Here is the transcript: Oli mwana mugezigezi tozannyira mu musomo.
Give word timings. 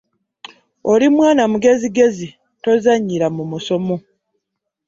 Oli 0.91 1.07
mwana 1.15 1.43
mugezigezi 1.51 2.27
tozannyira 2.63 3.27
mu 3.35 3.43
musomo. 3.51 3.95